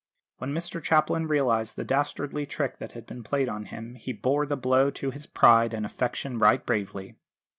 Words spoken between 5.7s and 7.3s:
and affection right bravely.